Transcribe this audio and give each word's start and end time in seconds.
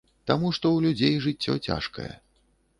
Таму 0.29 0.47
што 0.57 0.65
ў 0.71 0.79
людзей 0.87 1.15
жыццё 1.27 1.59
цяжкае. 1.67 2.11